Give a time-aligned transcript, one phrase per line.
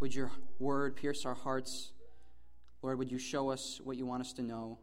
[0.00, 1.92] Would your word pierce our hearts?
[2.80, 4.78] Lord, would you show us what you want us to know?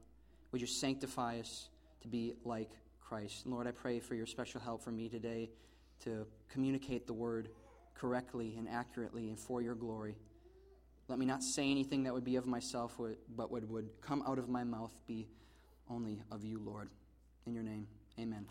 [0.52, 1.70] Would you sanctify us
[2.02, 2.70] to be like
[3.02, 3.46] Christ?
[3.46, 5.50] And Lord, I pray for your special help for me today
[6.04, 7.50] to communicate the word
[7.96, 10.16] correctly and accurately and for your glory.
[11.08, 13.00] Let me not say anything that would be of myself,
[13.36, 15.28] but what would come out of my mouth be
[15.90, 16.90] only of you, Lord.
[17.48, 17.88] In your name,
[18.20, 18.46] amen.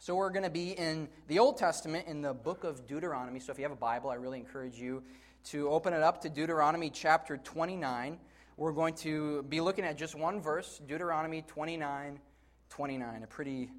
[0.00, 3.38] So, we're going to be in the Old Testament in the book of Deuteronomy.
[3.38, 5.02] So, if you have a Bible, I really encourage you
[5.44, 8.18] to open it up to Deuteronomy chapter 29.
[8.56, 12.20] We're going to be looking at just one verse, Deuteronomy 29
[12.70, 13.22] 29.
[13.22, 13.70] A pretty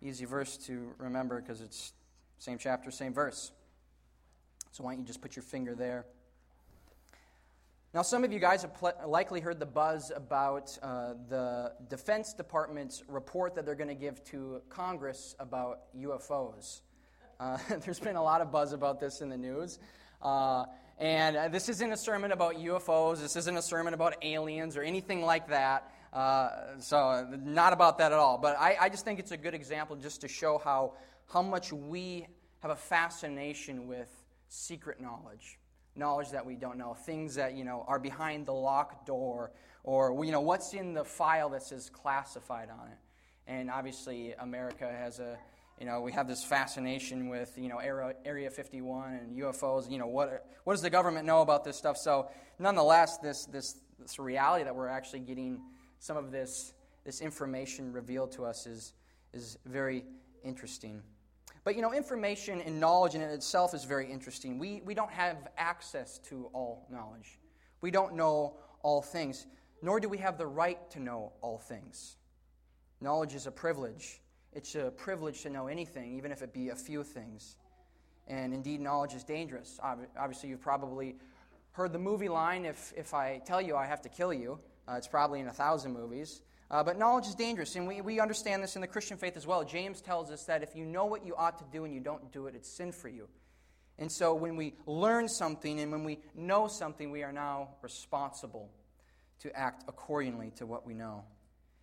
[0.00, 1.92] easy verse to remember because it's
[2.38, 3.52] same chapter, same verse.
[4.72, 6.06] So, why don't you just put your finger there?
[7.94, 12.32] Now, some of you guys have pl- likely heard the buzz about uh, the Defense
[12.32, 16.80] Department's report that they're going to give to Congress about UFOs.
[17.38, 19.78] Uh, there's been a lot of buzz about this in the news.
[20.22, 20.64] Uh,
[21.02, 24.82] and uh, this isn't a sermon about UFOs, this isn't a sermon about aliens or
[24.82, 25.92] anything like that.
[26.12, 28.38] Uh, so, not about that at all.
[28.38, 30.92] But I, I just think it's a good example just to show how,
[31.26, 32.28] how much we
[32.60, 34.08] have a fascination with
[34.48, 35.58] secret knowledge
[35.94, 39.50] knowledge that we don't know, things that, you know, are behind the locked door,
[39.84, 42.98] or, you know, what's in the file that says classified on it.
[43.46, 45.36] And obviously, America has a,
[45.82, 49.90] you know, we have this fascination with, you know, Area 51 and UFOs.
[49.90, 51.96] You know, what, what does the government know about this stuff?
[51.96, 52.30] So,
[52.60, 55.60] nonetheless, this, this, this reality that we're actually getting
[55.98, 56.72] some of this,
[57.02, 58.92] this information revealed to us is,
[59.32, 60.04] is very
[60.44, 61.02] interesting.
[61.64, 64.60] But you know, information and knowledge in itself is very interesting.
[64.60, 67.40] We, we don't have access to all knowledge,
[67.80, 69.48] we don't know all things,
[69.82, 72.18] nor do we have the right to know all things.
[73.00, 74.21] Knowledge is a privilege.
[74.52, 77.56] It's a privilege to know anything, even if it be a few things.
[78.28, 79.80] And indeed, knowledge is dangerous.
[79.82, 81.16] Obviously, you've probably
[81.72, 84.58] heard the movie line if, if I tell you I have to kill you.
[84.86, 86.42] Uh, it's probably in a thousand movies.
[86.70, 89.46] Uh, but knowledge is dangerous, and we, we understand this in the Christian faith as
[89.46, 89.62] well.
[89.62, 92.32] James tells us that if you know what you ought to do and you don't
[92.32, 93.28] do it, it's sin for you.
[93.98, 98.70] And so when we learn something and when we know something, we are now responsible
[99.40, 101.24] to act accordingly to what we know.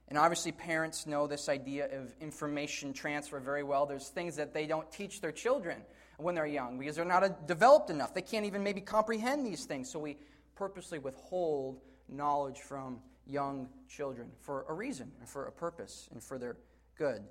[0.09, 3.85] And obviously, parents know this idea of information transfer very well.
[3.85, 5.83] There's things that they don't teach their children
[6.17, 8.13] when they're young because they're not developed enough.
[8.13, 9.91] They can't even maybe comprehend these things.
[9.91, 10.17] So we
[10.55, 16.39] purposely withhold knowledge from young children for a reason and for a purpose and for
[16.39, 16.57] their
[16.97, 17.21] good.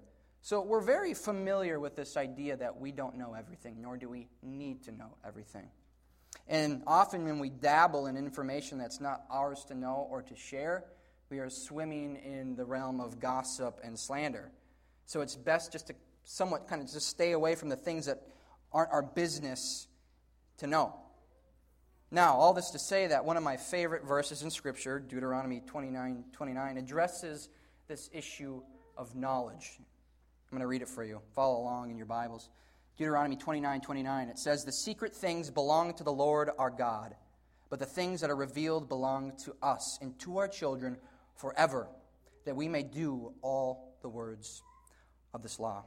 [0.41, 4.29] So we're very familiar with this idea that we don't know everything, nor do we
[4.43, 5.69] need to know everything.
[6.47, 10.85] And often when we dabble in information that's not ours to know or to share,
[11.31, 14.51] we are swimming in the realm of gossip and slander.
[15.07, 15.95] So it's best just to
[16.25, 18.23] somewhat kind of just stay away from the things that
[18.73, 19.87] aren't our business
[20.59, 20.95] to know.
[22.11, 26.25] Now, all this to say that one of my favorite verses in Scripture, Deuteronomy 29
[26.33, 27.51] 29, addresses
[27.87, 28.63] this issue
[28.97, 29.79] of knowledge.
[29.79, 31.21] I'm going to read it for you.
[31.35, 32.49] Follow along in your Bibles.
[32.97, 37.15] Deuteronomy 29 29, it says, The secret things belong to the Lord our God,
[37.69, 40.97] but the things that are revealed belong to us and to our children
[41.39, 41.89] forever,
[42.45, 44.63] that we may do all the words
[45.33, 45.85] of this law.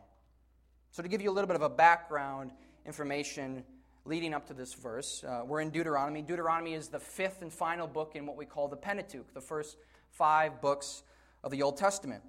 [0.89, 2.51] So, to give you a little bit of a background
[2.85, 3.63] information
[4.05, 5.23] leading up to this verse.
[5.23, 6.21] Uh, we're in Deuteronomy.
[6.21, 9.77] Deuteronomy is the fifth and final book in what we call the Pentateuch, the first
[10.09, 11.03] five books
[11.43, 12.23] of the Old Testament.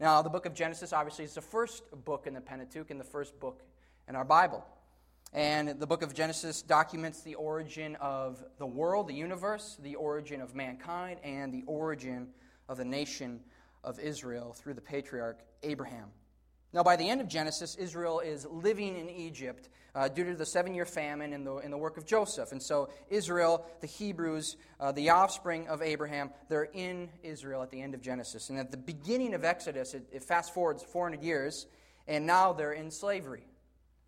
[0.00, 3.04] Now, the book of Genesis obviously is the first book in the Pentateuch and the
[3.04, 3.62] first book
[4.08, 4.64] in our Bible.
[5.32, 10.40] And the book of Genesis documents the origin of the world, the universe, the origin
[10.40, 12.28] of mankind, and the origin
[12.68, 13.40] of the nation
[13.84, 16.08] of Israel through the patriarch Abraham.
[16.72, 20.44] Now, by the end of Genesis, Israel is living in Egypt uh, due to the
[20.44, 22.52] seven year famine in the, the work of Joseph.
[22.52, 27.80] And so, Israel, the Hebrews, uh, the offspring of Abraham, they're in Israel at the
[27.80, 28.50] end of Genesis.
[28.50, 31.66] And at the beginning of Exodus, it, it fast forwards 400 years,
[32.06, 33.46] and now they're in slavery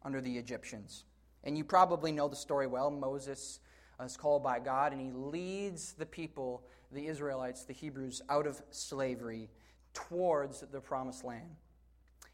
[0.03, 1.05] under the Egyptians.
[1.45, 2.91] And you probably know the story well.
[2.91, 3.61] Moses
[3.99, 6.63] uh, is called by God, and he leads the people,
[6.93, 9.49] the Israelites, the Hebrews, out of slavery
[9.95, 11.57] towards the promised land.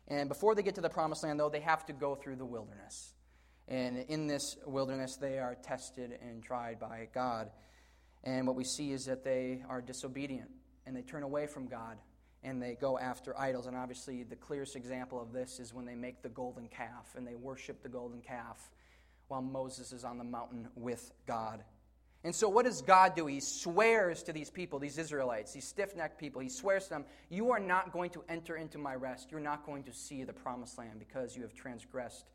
[0.08, 2.44] And before they get to the promised land, though, they have to go through the
[2.44, 3.14] wilderness.
[3.68, 7.50] And in this wilderness, they are tested and tried by God.
[8.22, 10.50] And what we see is that they are disobedient
[10.86, 11.96] and they turn away from God
[12.44, 13.66] and they go after idols.
[13.66, 17.26] And obviously, the clearest example of this is when they make the golden calf and
[17.26, 18.70] they worship the golden calf
[19.28, 21.62] while Moses is on the mountain with God.
[22.24, 23.26] And so, what does God do?
[23.26, 27.04] He swears to these people, these Israelites, these stiff necked people, he swears to them,
[27.28, 29.30] You are not going to enter into my rest.
[29.30, 32.26] You're not going to see the promised land because you have transgressed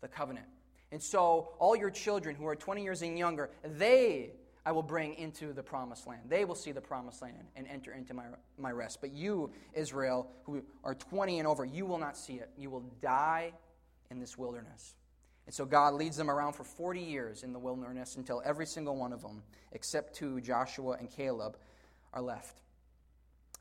[0.00, 0.46] the covenant.
[0.90, 4.32] And so, all your children who are 20 years and younger, they
[4.66, 6.22] I will bring into the promised land.
[6.28, 8.24] They will see the promised land and enter into my,
[8.58, 9.00] my rest.
[9.00, 12.50] But you, Israel, who are 20 and over, you will not see it.
[12.58, 13.52] You will die
[14.10, 14.96] in this wilderness.
[15.46, 18.96] And so God leads them around for 40 years in the wilderness until every single
[18.96, 21.56] one of them, except two, Joshua and Caleb,
[22.12, 22.62] are left.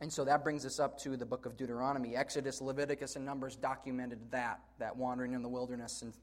[0.01, 2.15] And so that brings us up to the book of Deuteronomy.
[2.15, 6.13] Exodus, Leviticus, and Numbers documented that, that wandering in the wilderness and,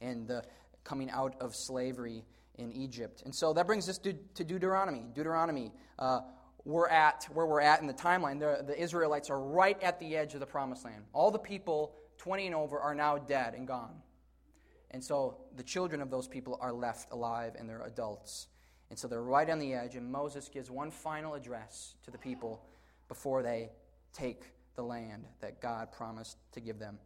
[0.00, 0.44] and the
[0.84, 2.24] coming out of slavery
[2.54, 3.22] in Egypt.
[3.24, 5.04] And so that brings us to, to Deuteronomy.
[5.14, 6.20] Deuteronomy, uh,
[6.64, 8.40] we're at where we're at in the timeline.
[8.40, 11.04] The, the Israelites are right at the edge of the promised land.
[11.12, 13.94] All the people 20 and over are now dead and gone.
[14.90, 18.48] And so the children of those people are left alive and they're adults.
[18.90, 22.16] And so they're right on the edge, and Moses gives one final address to the
[22.16, 22.64] people
[23.06, 23.70] before they
[24.14, 24.44] take
[24.76, 26.98] the land that God promised to give them.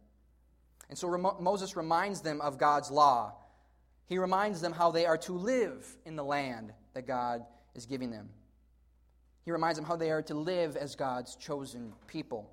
[0.89, 1.09] And so
[1.39, 3.33] Moses reminds them of God's law.
[4.05, 7.45] He reminds them how they are to live in the land that God
[7.75, 8.29] is giving them.
[9.43, 12.49] He reminds them how they are to live as God's chosen people.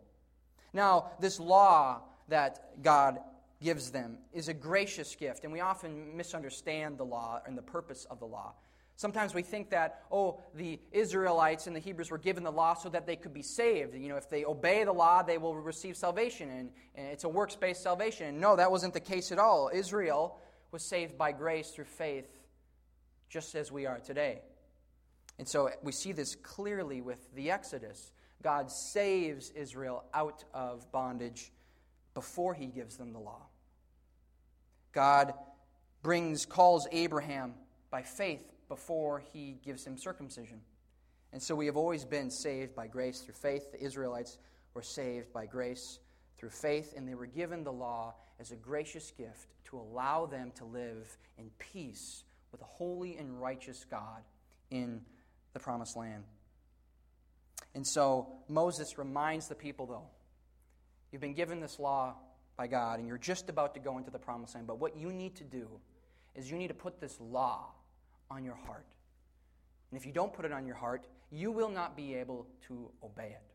[0.72, 3.18] Now, this law that God
[3.62, 8.06] gives them is a gracious gift, and we often misunderstand the law and the purpose
[8.10, 8.54] of the law.
[8.96, 12.90] Sometimes we think that, oh, the Israelites and the Hebrews were given the law so
[12.90, 13.94] that they could be saved.
[13.94, 17.28] You know, if they obey the law, they will receive salvation, and, and it's a
[17.28, 18.26] works based salvation.
[18.26, 19.70] And no, that wasn't the case at all.
[19.72, 20.38] Israel
[20.70, 22.28] was saved by grace through faith,
[23.30, 24.42] just as we are today.
[25.38, 28.12] And so we see this clearly with the Exodus.
[28.42, 31.52] God saves Israel out of bondage
[32.12, 33.46] before he gives them the law.
[34.92, 35.34] God
[36.02, 37.54] brings, calls Abraham
[37.90, 40.60] by faith before he gives him circumcision.
[41.32, 43.70] And so we have always been saved by grace through faith.
[43.72, 44.38] The Israelites
[44.74, 45.98] were saved by grace
[46.38, 50.52] through faith, and they were given the law as a gracious gift to allow them
[50.56, 54.22] to live in peace with a holy and righteous God
[54.70, 55.02] in
[55.52, 56.24] the promised land.
[57.74, 60.08] And so Moses reminds the people, though,
[61.12, 62.14] you've been given this law
[62.60, 64.66] by God, and you're just about to go into the promised land.
[64.66, 65.66] But what you need to do
[66.34, 67.70] is you need to put this law
[68.30, 68.84] on your heart.
[69.90, 72.90] And if you don't put it on your heart, you will not be able to
[73.02, 73.54] obey it.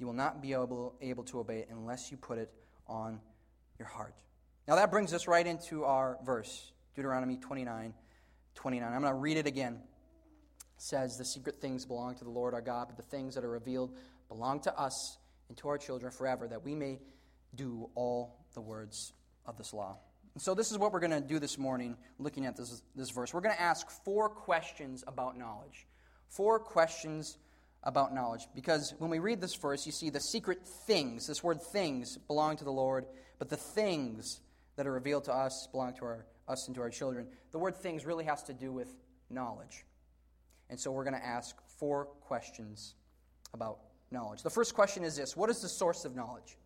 [0.00, 2.50] You will not be able, able to obey it unless you put it
[2.88, 3.20] on
[3.78, 4.16] your heart.
[4.66, 7.94] Now that brings us right into our verse, Deuteronomy 29
[8.56, 8.92] 29.
[8.92, 9.74] I'm going to read it again.
[9.74, 13.44] It says, The secret things belong to the Lord our God, but the things that
[13.44, 13.94] are revealed
[14.28, 15.16] belong to us
[15.48, 16.98] and to our children forever, that we may
[17.54, 19.12] do all the words
[19.46, 19.96] of this law.
[20.38, 23.34] So, this is what we're going to do this morning, looking at this, this verse.
[23.34, 25.86] We're going to ask four questions about knowledge.
[26.28, 27.36] Four questions
[27.82, 28.46] about knowledge.
[28.54, 32.56] Because when we read this verse, you see the secret things, this word things, belong
[32.58, 33.06] to the Lord,
[33.38, 34.40] but the things
[34.76, 37.26] that are revealed to us belong to our, us and to our children.
[37.50, 38.88] The word things really has to do with
[39.30, 39.84] knowledge.
[40.68, 42.94] And so, we're going to ask four questions
[43.52, 43.78] about
[44.12, 44.44] knowledge.
[44.44, 46.56] The first question is this What is the source of knowledge?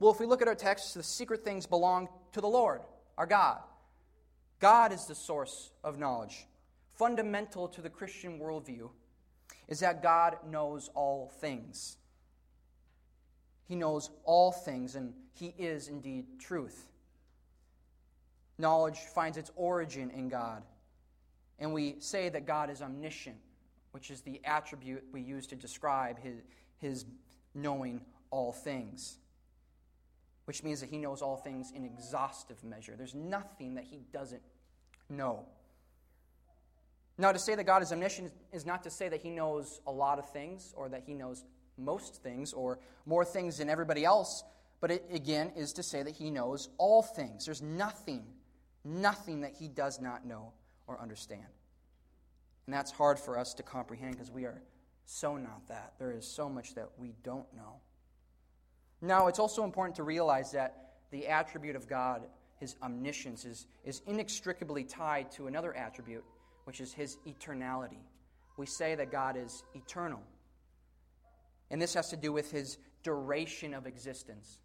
[0.00, 2.80] Well, if we look at our text, the secret things belong to the Lord,
[3.18, 3.58] our God.
[4.58, 6.46] God is the source of knowledge.
[6.96, 8.88] Fundamental to the Christian worldview
[9.68, 11.98] is that God knows all things.
[13.68, 16.86] He knows all things, and He is indeed truth.
[18.58, 20.62] Knowledge finds its origin in God.
[21.58, 23.36] And we say that God is omniscient,
[23.92, 26.40] which is the attribute we use to describe His,
[26.78, 27.04] his
[27.54, 29.18] knowing all things
[30.50, 32.96] which means that he knows all things in exhaustive measure.
[32.96, 34.42] There's nothing that he doesn't
[35.08, 35.46] know.
[37.16, 39.92] Now, to say that God is omniscient is not to say that he knows a
[39.92, 41.44] lot of things or that he knows
[41.78, 44.42] most things or more things than everybody else,
[44.80, 47.44] but it again is to say that he knows all things.
[47.44, 48.24] There's nothing,
[48.84, 50.52] nothing that he does not know
[50.88, 51.46] or understand.
[52.66, 54.60] And that's hard for us to comprehend because we are
[55.04, 55.92] so not that.
[56.00, 57.82] There is so much that we don't know.
[59.02, 62.22] Now, it's also important to realize that the attribute of God,
[62.56, 66.24] his omniscience, is, is inextricably tied to another attribute,
[66.64, 68.02] which is his eternality.
[68.56, 70.20] We say that God is eternal.
[71.70, 74.58] And this has to do with his duration of existence.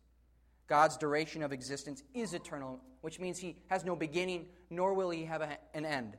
[0.68, 5.26] God's duration of existence is eternal, which means he has no beginning, nor will he
[5.26, 6.18] have a, an end.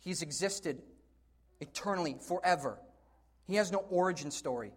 [0.00, 0.80] He's existed
[1.60, 2.78] eternally, forever.
[3.46, 4.72] He has no origin story.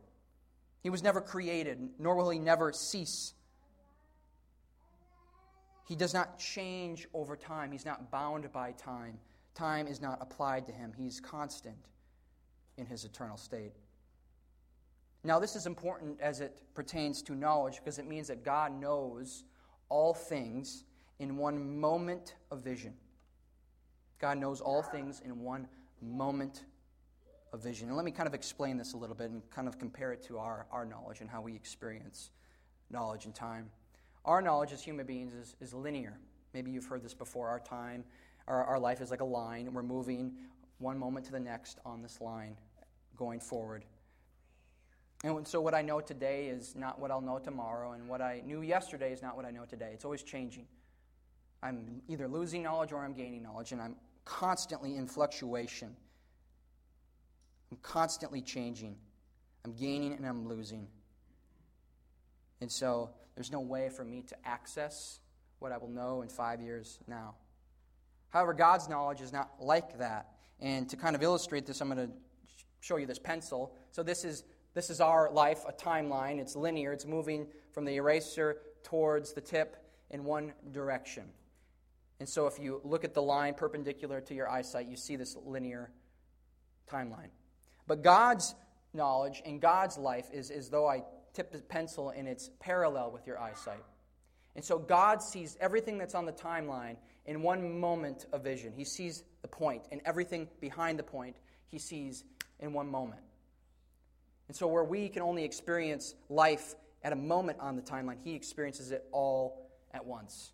[0.82, 3.34] He was never created, nor will he never cease.
[5.88, 7.72] He does not change over time.
[7.72, 9.18] He's not bound by time.
[9.56, 10.94] Time is not applied to him.
[10.96, 11.76] He's constant
[12.78, 13.74] in his eternal state.
[15.24, 19.44] Now, this is important as it pertains to knowledge because it means that God knows
[19.90, 20.86] all things
[21.20, 22.94] in one moment of vision.
[24.20, 25.68] God knows all things in one
[26.02, 26.64] moment
[27.54, 27.88] of vision.
[27.88, 30.24] And let me kind of explain this a little bit and kind of compare it
[30.28, 32.32] to our, our knowledge and how we experience
[32.90, 33.70] knowledge and time.
[34.26, 36.20] Our knowledge as human beings is, is linear.
[36.54, 37.48] Maybe you've heard this before.
[37.50, 38.04] Our time,
[38.48, 40.34] our, our life is like a line, and we're moving
[40.80, 42.56] one moment to the next on this line
[43.16, 43.86] going forward.
[45.24, 48.42] And so, what I know today is not what I'll know tomorrow, and what I
[48.46, 49.92] knew yesterday is not what I know today.
[49.94, 50.66] It's always changing.
[51.62, 55.96] I'm either losing knowledge or I'm gaining knowledge, and I'm constantly in fluctuation.
[57.72, 58.96] I'm constantly changing.
[59.66, 60.88] I'm gaining and I'm losing.
[62.62, 65.20] And so there's no way for me to access
[65.60, 67.36] what I will know in five years now.
[68.30, 70.28] However, God's knowledge is not like that.
[70.60, 72.14] And to kind of illustrate this, I'm going to
[72.80, 73.74] show you this pencil.
[73.92, 76.40] So this is this is our life, a timeline.
[76.40, 76.94] It's linear.
[76.94, 79.78] It's moving from the eraser towards the tip
[80.12, 81.24] in one direction.
[82.20, 85.36] And so if you look at the line perpendicular to your eyesight, you see this
[85.36, 85.92] linear
[86.90, 87.30] timeline.
[87.90, 88.54] But God's
[88.94, 91.04] knowledge and God's life is as though I
[91.34, 93.84] tip the pencil and it's parallel with your eyesight.
[94.56, 98.74] And so God sees everything that's on the timeline in one moment of vision.
[98.76, 102.24] He sees the point, and everything behind the point, he sees
[102.60, 103.22] in one moment.
[104.48, 108.36] And so, where we can only experience life at a moment on the timeline, he
[108.36, 110.52] experiences it all at once.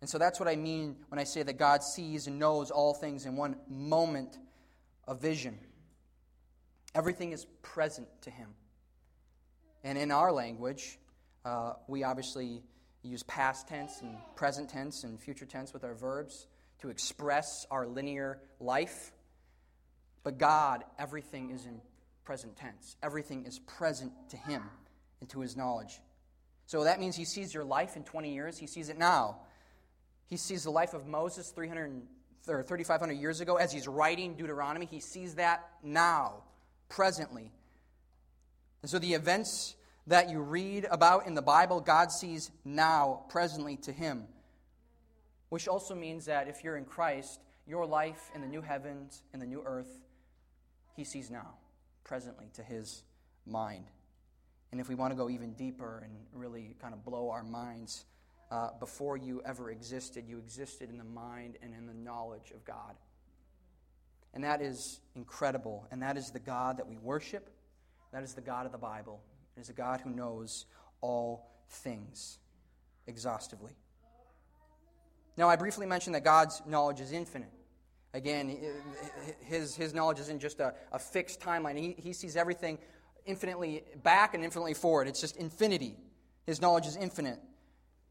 [0.00, 2.94] And so, that's what I mean when I say that God sees and knows all
[2.94, 4.38] things in one moment
[5.06, 5.58] of vision.
[6.98, 8.48] Everything is present to him.
[9.84, 10.98] And in our language,
[11.44, 12.60] uh, we obviously
[13.04, 16.48] use past tense and present tense and future tense with our verbs
[16.80, 19.12] to express our linear life.
[20.24, 21.80] But God, everything is in
[22.24, 22.96] present tense.
[23.00, 24.64] Everything is present to Him
[25.20, 26.00] and to His knowledge.
[26.66, 29.36] So that means He sees your life in 20 years, He sees it now.
[30.26, 32.02] He sees the life of Moses 300
[32.48, 34.86] or 3,500 years ago as he's writing Deuteronomy.
[34.86, 36.42] He sees that now
[36.88, 37.52] presently.
[38.82, 39.74] And so the events
[40.06, 44.24] that you read about in the Bible, God sees now, presently to Him.
[45.50, 49.40] Which also means that if you're in Christ, your life in the new heavens and
[49.40, 50.00] the new earth,
[50.96, 51.54] He sees now,
[52.04, 53.02] presently to His
[53.46, 53.84] mind.
[54.72, 58.04] And if we want to go even deeper and really kind of blow our minds,
[58.50, 62.64] uh, before you ever existed, you existed in the mind and in the knowledge of
[62.64, 62.94] God.
[64.34, 65.86] And that is incredible.
[65.90, 67.50] And that is the God that we worship.
[68.12, 69.20] That is the God of the Bible.
[69.56, 70.66] It is a God who knows
[71.00, 72.38] all things
[73.06, 73.72] exhaustively.
[75.36, 77.52] Now, I briefly mentioned that God's knowledge is infinite.
[78.14, 78.56] Again,
[79.44, 82.78] his, his knowledge isn't just a, a fixed timeline, he, he sees everything
[83.26, 85.06] infinitely back and infinitely forward.
[85.06, 85.96] It's just infinity.
[86.46, 87.38] His knowledge is infinite.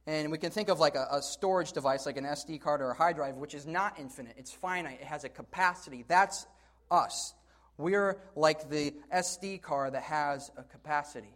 [0.08, 2.92] And we can think of like a, a, storage device like an SD card or
[2.92, 4.36] a hard drive, which is not infinite.
[4.38, 5.00] It's finite.
[5.02, 6.06] It has a capacity.
[6.08, 6.48] That's
[6.90, 7.34] us.
[7.78, 11.36] We're like the SD card that has a capacity.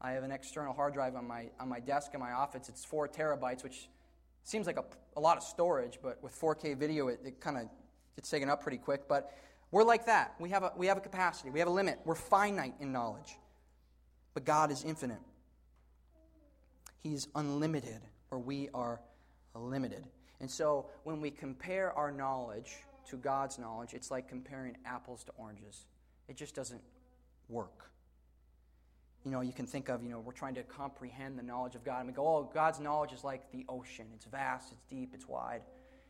[0.00, 2.70] I have an external hard drive on my, on my desk in my office.
[2.70, 3.90] It's four terabytes, which
[4.42, 7.64] seems like a, a lot of storage, but with 4K video, it, it kind of
[8.16, 9.06] gets taken up pretty quick.
[9.06, 9.30] But
[9.70, 10.34] we're like that.
[10.40, 11.98] We have, a, we have a capacity, we have a limit.
[12.06, 13.36] We're finite in knowledge.
[14.32, 15.20] But God is infinite.
[17.10, 18.00] He's unlimited,
[18.32, 19.00] or we are
[19.54, 20.04] limited.
[20.40, 22.78] And so when we compare our knowledge
[23.10, 25.86] to God's knowledge, it's like comparing apples to oranges.
[26.26, 26.80] It just doesn't
[27.48, 27.92] work.
[29.24, 31.84] You know, you can think of, you know, we're trying to comprehend the knowledge of
[31.84, 34.06] God, and we go, oh, God's knowledge is like the ocean.
[34.12, 35.62] It's vast, it's deep, it's wide.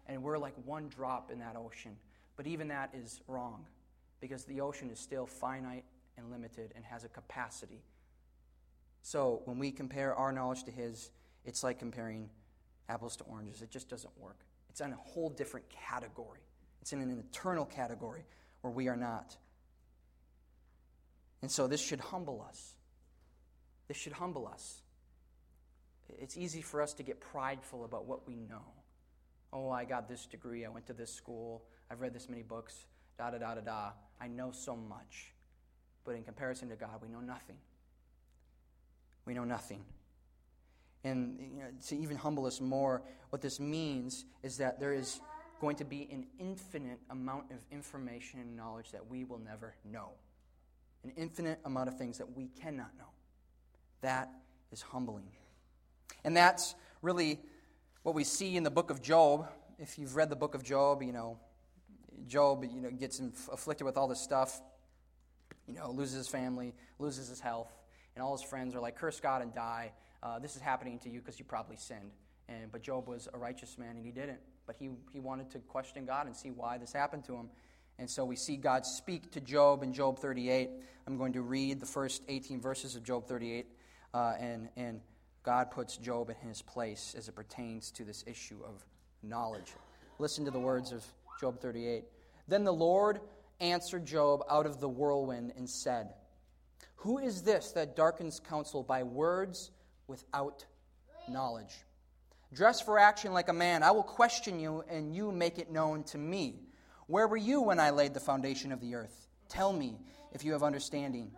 [0.06, 1.96] And we're like one drop in that ocean.
[2.36, 3.66] But even that is wrong,
[4.20, 5.84] because the ocean is still finite
[6.16, 7.82] and limited and has a capacity
[9.06, 11.12] so when we compare our knowledge to his,
[11.44, 12.28] it's like comparing
[12.88, 13.62] apples to oranges.
[13.62, 14.40] It just doesn't work.
[14.68, 16.40] It's in a whole different category,
[16.80, 18.24] it's in an eternal category
[18.62, 19.36] where we are not.
[21.40, 22.74] And so this should humble us.
[23.86, 24.82] This should humble us.
[26.08, 28.72] It's easy for us to get prideful about what we know.
[29.52, 30.64] Oh, I got this degree.
[30.64, 31.62] I went to this school.
[31.92, 32.86] I've read this many books.
[33.18, 33.90] Da da da da da.
[34.20, 35.32] I know so much.
[36.02, 37.58] But in comparison to God, we know nothing
[39.26, 39.84] we know nothing.
[41.04, 45.20] And you know, to even humble us more, what this means is that there is
[45.60, 50.10] going to be an infinite amount of information and knowledge that we will never know.
[51.04, 53.08] An infinite amount of things that we cannot know.
[54.00, 54.30] That
[54.72, 55.28] is humbling.
[56.24, 57.40] And that's really
[58.02, 59.48] what we see in the book of Job.
[59.78, 61.38] If you've read the book of Job, you know,
[62.26, 63.20] Job, you know, gets
[63.52, 64.60] afflicted with all this stuff.
[65.68, 67.70] You know, loses his family, loses his health
[68.16, 69.92] and all his friends are like, curse God and die.
[70.22, 72.10] Uh, this is happening to you because you probably sinned.
[72.48, 74.38] And, but Job was a righteous man, and he didn't.
[74.66, 77.50] But he, he wanted to question God and see why this happened to him.
[77.98, 80.70] And so we see God speak to Job in Job 38.
[81.06, 83.66] I'm going to read the first 18 verses of Job 38,
[84.12, 85.00] uh, and, and
[85.42, 88.84] God puts Job in his place as it pertains to this issue of
[89.22, 89.72] knowledge.
[90.18, 91.04] Listen to the words of
[91.40, 92.04] Job 38.
[92.48, 93.20] Then the Lord
[93.60, 96.14] answered Job out of the whirlwind and said,
[97.06, 99.70] Who is this that darkens counsel by words
[100.08, 100.66] without
[101.28, 101.72] knowledge?
[102.52, 103.84] Dress for action like a man.
[103.84, 106.62] I will question you, and you make it known to me.
[107.06, 109.28] Where were you when I laid the foundation of the earth?
[109.48, 110.00] Tell me
[110.32, 111.30] if you have understanding.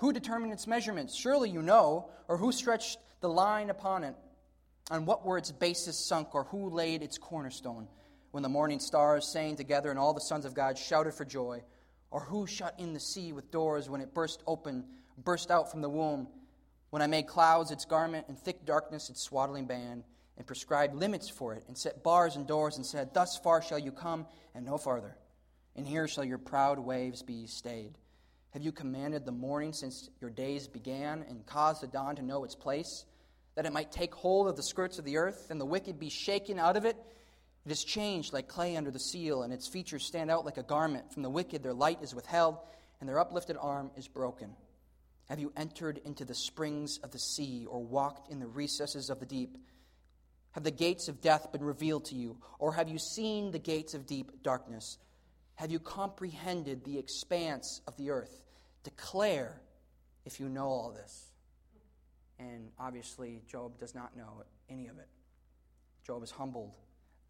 [0.00, 1.14] Who determined its measurements?
[1.14, 2.10] Surely you know.
[2.26, 4.16] Or who stretched the line upon it?
[4.90, 6.34] On what were its bases sunk?
[6.34, 7.86] Or who laid its cornerstone?
[8.32, 11.62] When the morning stars sang together and all the sons of God shouted for joy?
[12.10, 14.84] Or who shut in the sea with doors when it burst open,
[15.16, 16.28] burst out from the womb?
[16.90, 20.04] When I made clouds its garment and thick darkness its swaddling band?
[20.36, 23.78] and prescribed limits for it, and set bars and doors, and said, Thus far shall
[23.78, 25.16] you come, and no farther.
[25.76, 27.96] And here shall your proud waves be stayed.
[28.50, 32.44] Have you commanded the morning since your days began, and caused the dawn to know
[32.44, 33.04] its place,
[33.54, 36.10] that it might take hold of the skirts of the earth, and the wicked be
[36.10, 36.96] shaken out of it?
[37.64, 40.62] It is changed like clay under the seal, and its features stand out like a
[40.62, 41.12] garment.
[41.12, 42.58] From the wicked their light is withheld,
[43.00, 44.56] and their uplifted arm is broken.
[45.28, 49.20] Have you entered into the springs of the sea, or walked in the recesses of
[49.20, 49.56] the deep?
[50.52, 52.36] Have the gates of death been revealed to you?
[52.58, 54.98] Or have you seen the gates of deep darkness?
[55.54, 58.42] Have you comprehended the expanse of the earth?
[58.84, 59.60] Declare
[60.24, 61.30] if you know all this.
[62.38, 65.08] And obviously, Job does not know any of it.
[66.06, 66.76] Job is humbled.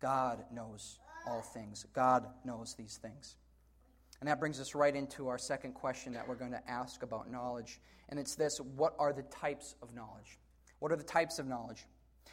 [0.01, 3.37] God knows all things, God knows these things.
[4.23, 7.29] And that brings us right into our second question that we're going to ask about
[7.29, 7.81] knowledge.
[8.09, 10.39] And it's this What are the types of knowledge?
[10.79, 11.87] What are the types of knowledge?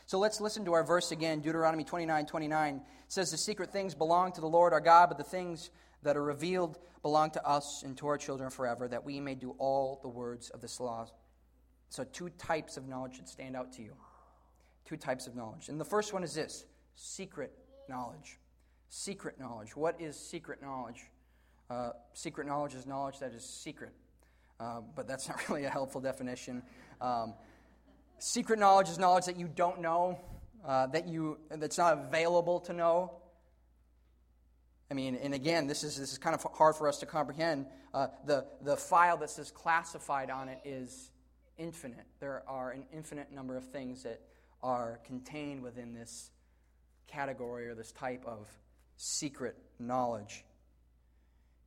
[0.06, 1.40] So let's listen to our verse again.
[1.40, 5.24] Deuteronomy 29 29 says, The secret things belong to the Lord our God, but the
[5.24, 5.72] things
[6.04, 9.56] that are revealed belong to us and to our children forever, that we may do
[9.58, 11.08] all the words of this law.
[11.90, 13.96] So, two types of knowledge should stand out to you.
[14.86, 15.70] Two types of knowledge.
[15.70, 17.52] And the first one is this secret
[17.88, 18.38] knowledge.
[18.90, 19.76] Secret knowledge.
[19.76, 21.08] What is secret knowledge?
[21.70, 23.92] Uh, secret knowledge is knowledge that is secret.
[24.60, 26.64] Uh, but that's not really a helpful definition.
[27.00, 27.34] Um,
[28.20, 30.20] Secret knowledge is knowledge that you don't know,
[30.68, 33.14] uh, that you, that's not available to know.
[34.92, 37.68] I mean, and again, this is, this is kind of hard for us to comprehend.
[37.94, 41.12] Uh, the, the file that says classified on it is
[41.58, 42.06] infinite.
[42.20, 44.20] There are an infinite number of things that
[44.62, 46.32] are contained within this
[47.08, 48.50] category or this type of
[48.98, 50.44] secret knowledge.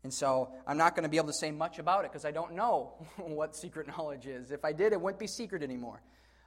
[0.05, 2.33] And so I'm not going to be able to say much about it because I
[2.33, 4.51] don't know what secret knowledge is.
[4.51, 6.03] If I did, it wouldn't be secret anymore.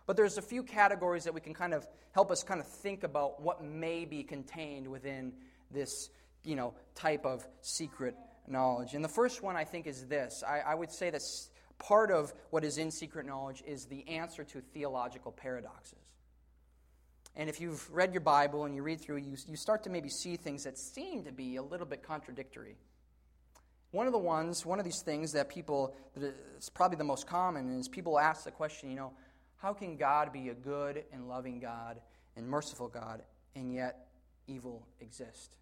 [0.05, 3.03] But there's a few categories that we can kind of help us kind of think
[3.03, 5.33] about what may be contained within
[5.71, 6.09] this,
[6.43, 8.15] you know, type of secret
[8.47, 8.93] knowledge.
[8.93, 10.43] And the first one I think is this.
[10.47, 11.21] I, I would say that
[11.79, 15.97] part of what is in secret knowledge is the answer to theological paradoxes.
[17.35, 20.09] And if you've read your Bible and you read through, you, you start to maybe
[20.09, 22.77] see things that seem to be a little bit contradictory.
[23.95, 27.27] One of the ones, one of these things that people, that is probably the most
[27.27, 29.13] common, is people ask the question, you know,
[29.55, 32.01] how can God be a good and loving God
[32.35, 33.21] and merciful God,
[33.55, 34.07] and yet
[34.47, 35.55] evil exist?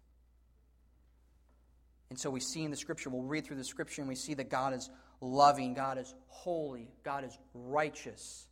[2.10, 4.34] And so we see in the scripture, we'll read through the scripture, and we see
[4.34, 8.48] that God is loving, God is holy, God is righteous,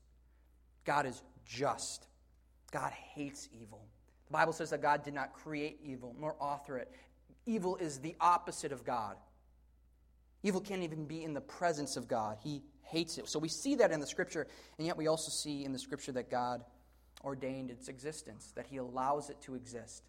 [0.84, 2.06] God is just.
[2.70, 3.84] God hates evil.
[4.28, 6.88] The Bible says that God did not create evil nor author it.
[7.46, 9.16] Evil is the opposite of God.
[10.42, 12.38] Evil can't even be in the presence of God.
[12.42, 13.28] He hates it.
[13.28, 14.46] So we see that in the scripture,
[14.78, 16.62] and yet we also see in the scripture that God
[17.24, 20.02] ordained its existence, that He allows it to exist.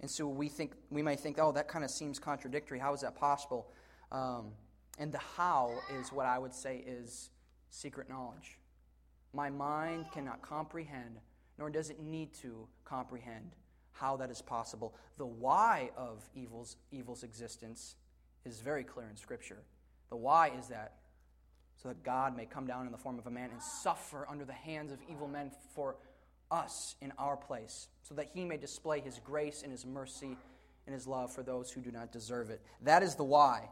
[0.00, 2.78] And so we think we might think, oh, that kind of seems contradictory.
[2.78, 3.70] How is that possible?
[4.10, 4.52] Um,
[4.98, 7.30] and the how is what I would say is
[7.70, 8.58] secret knowledge.
[9.32, 11.18] My mind cannot comprehend,
[11.58, 13.52] nor does it need to comprehend
[13.92, 14.94] how that is possible.
[15.18, 17.94] The why of evil's, evil's existence
[18.44, 19.62] is very clear in Scripture.
[20.10, 20.94] The why is that
[21.82, 24.44] so that God may come down in the form of a man and suffer under
[24.44, 25.96] the hands of evil men for
[26.50, 30.36] us in our place, so that he may display his grace and his mercy
[30.86, 32.60] and his love for those who do not deserve it.
[32.82, 33.68] That is the why.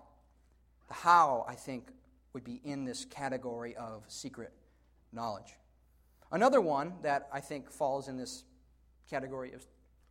[0.88, 1.90] The how, I think,
[2.32, 4.52] would be in this category of secret
[5.12, 5.56] knowledge.
[6.32, 8.44] Another one that I think falls in this
[9.08, 9.64] category of,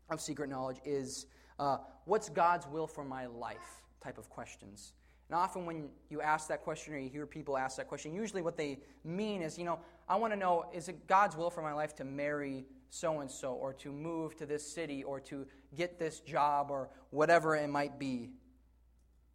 [0.09, 1.25] of secret knowledge is
[1.57, 4.93] uh, what's God's will for my life type of questions.
[5.29, 8.41] And often when you ask that question or you hear people ask that question, usually
[8.41, 11.61] what they mean is, you know, I want to know is it God's will for
[11.61, 15.45] my life to marry so and so or to move to this city or to
[15.77, 18.31] get this job or whatever it might be.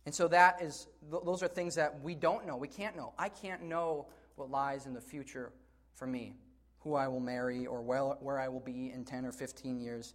[0.06, 2.56] And so that is those are things that we don't know.
[2.56, 3.12] We can't know.
[3.16, 5.52] I can't know what lies in the future
[5.94, 6.34] for me,
[6.80, 10.14] who I will marry or where I will be in 10 or 15 years.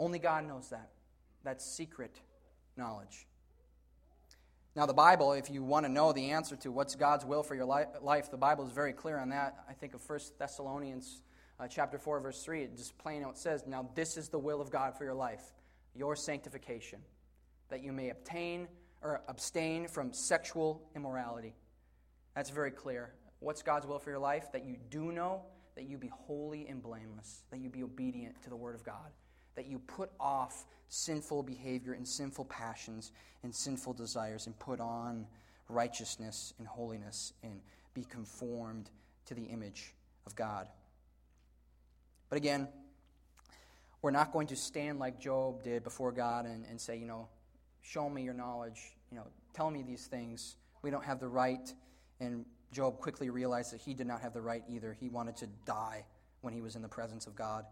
[0.00, 0.90] Only God knows that.
[1.44, 2.18] That's secret
[2.78, 3.26] knowledge.
[4.76, 7.54] Now, the Bible, if you want to know the answer to what's God's will for
[7.54, 9.56] your life, the Bible is very clear on that.
[9.68, 11.22] I think of 1 Thessalonians
[11.58, 14.60] uh, chapter 4, verse 3, it just plain out says, Now this is the will
[14.60, 15.42] of God for your life,
[15.94, 17.00] your sanctification,
[17.68, 18.68] that you may obtain
[19.02, 21.54] or abstain from sexual immorality.
[22.36, 23.14] That's very clear.
[23.40, 24.52] What's God's will for your life?
[24.52, 25.42] That you do know
[25.74, 29.12] that you be holy and blameless, that you be obedient to the Word of God,
[29.58, 33.10] that you put off sinful behavior and sinful passions
[33.42, 35.26] and sinful desires and put on
[35.68, 37.60] righteousness and holiness and
[37.92, 38.88] be conformed
[39.26, 39.92] to the image
[40.26, 40.68] of God.
[42.30, 42.68] But again,
[44.00, 47.28] we're not going to stand like Job did before God and, and say, you know,
[47.82, 50.54] show me your knowledge, you know, tell me these things.
[50.82, 51.74] We don't have the right
[52.20, 54.96] and Job quickly realized that he did not have the right either.
[55.00, 56.04] He wanted to die
[56.42, 57.64] when he was in the presence of God.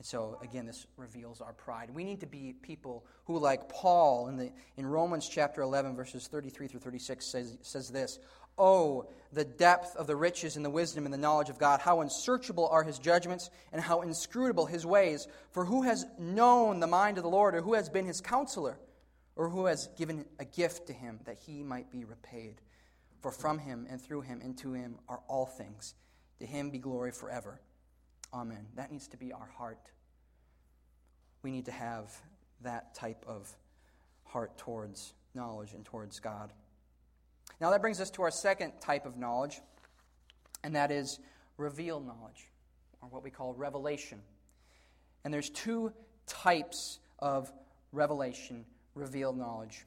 [0.00, 1.90] And so, again, this reveals our pride.
[1.92, 6.26] We need to be people who, like Paul in, the, in Romans chapter 11, verses
[6.26, 8.18] 33 through 36, says, says this
[8.56, 11.80] Oh, the depth of the riches and the wisdom and the knowledge of God!
[11.80, 15.28] How unsearchable are his judgments and how inscrutable his ways!
[15.50, 18.78] For who has known the mind of the Lord, or who has been his counselor,
[19.36, 22.62] or who has given a gift to him that he might be repaid?
[23.20, 25.94] For from him and through him and to him are all things.
[26.38, 27.60] To him be glory forever.
[28.32, 28.66] Amen.
[28.76, 29.90] That needs to be our heart.
[31.42, 32.12] We need to have
[32.62, 33.50] that type of
[34.24, 36.52] heart towards knowledge and towards God.
[37.60, 39.60] Now, that brings us to our second type of knowledge,
[40.62, 41.18] and that is
[41.56, 42.48] revealed knowledge,
[43.02, 44.20] or what we call revelation.
[45.24, 45.92] And there's two
[46.26, 47.52] types of
[47.92, 48.64] revelation,
[48.94, 49.84] revealed knowledge.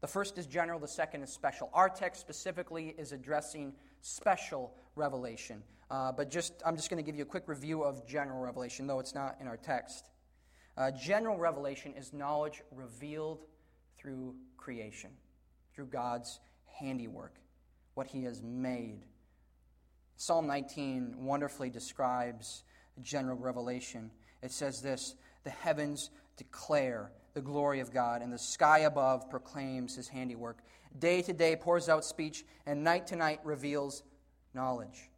[0.00, 1.70] The first is general, the second is special.
[1.72, 5.62] Our text specifically is addressing special revelation.
[5.90, 8.86] Uh, but just, I'm just going to give you a quick review of general revelation,
[8.86, 10.10] though it's not in our text.
[10.76, 13.44] Uh, general revelation is knowledge revealed
[13.98, 15.10] through creation,
[15.74, 16.40] through God's
[16.78, 17.36] handiwork,
[17.94, 19.06] what He has made.
[20.16, 22.64] Psalm 19 wonderfully describes
[23.02, 24.10] general revelation.
[24.42, 29.94] It says this The heavens declare the glory of God, and the sky above proclaims
[29.94, 30.58] his handiwork.
[30.98, 34.02] Day to day pours out speech, and night to night reveals
[34.54, 35.10] knowledge.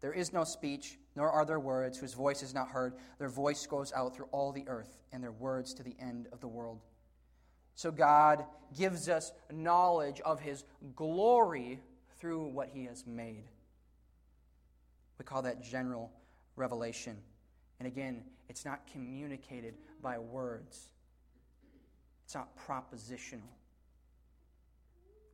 [0.00, 2.94] There is no speech, nor are there words whose voice is not heard.
[3.18, 6.40] Their voice goes out through all the earth, and their words to the end of
[6.40, 6.80] the world.
[7.74, 8.44] So God
[8.76, 10.64] gives us knowledge of his
[10.96, 11.80] glory
[12.18, 13.44] through what he has made.
[15.18, 16.10] We call that general
[16.56, 17.16] revelation.
[17.78, 20.88] And again, it's not communicated by words.
[22.24, 23.48] It's not propositional.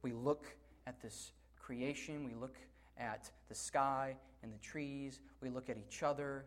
[0.02, 0.46] We look
[0.86, 2.56] at this creation, we look
[2.98, 6.44] at the sky and the trees, we look at each other,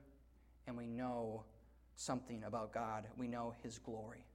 [0.68, 1.44] and we know
[1.96, 3.06] something about God.
[3.18, 4.26] We know His glory.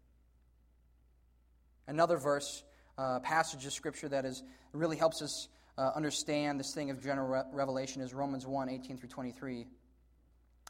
[1.87, 2.63] Another verse,
[2.97, 7.29] uh, passage of Scripture that is, really helps us uh, understand this thing of general
[7.29, 9.67] re- revelation is Romans 1 18 through 23.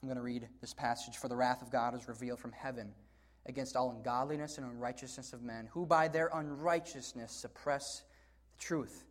[0.02, 1.16] I'm going to read this passage.
[1.16, 2.92] For the wrath of God is revealed from heaven
[3.46, 8.02] against all ungodliness and unrighteousness of men, who by their unrighteousness suppress
[8.52, 9.04] the truth.